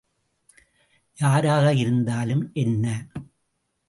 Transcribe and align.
யாராக 1.17 1.73
இருந்தாலும் 1.73 2.43
என்ன? 2.53 2.85